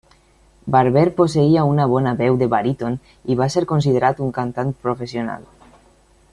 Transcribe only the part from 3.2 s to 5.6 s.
i va ser considerat un cantant professional.